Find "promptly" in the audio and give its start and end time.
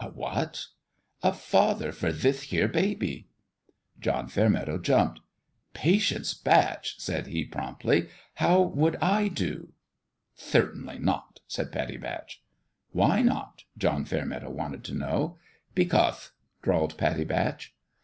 7.44-8.08